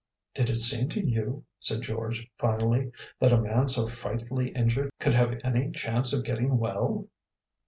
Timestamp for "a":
3.31-3.39